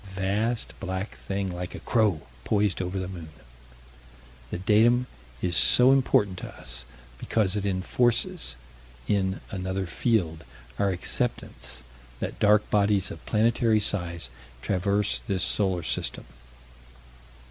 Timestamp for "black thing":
0.79-1.51